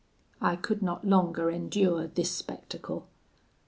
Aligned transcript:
"I 0.41 0.55
could 0.55 0.81
not 0.81 1.05
longer 1.05 1.51
endure 1.51 2.07
this 2.07 2.31
spectacle. 2.31 3.07